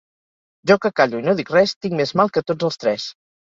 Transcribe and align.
Jo 0.71 0.77
que 0.85 0.89
callo 0.99 1.19
i 1.19 1.25
no 1.25 1.35
dic 1.41 1.51
res, 1.57 1.75
tinc 1.87 1.95
més 2.01 2.15
mal 2.23 2.33
que 2.39 2.45
tots 2.49 2.69
els 2.71 2.81
tres. 2.87 3.07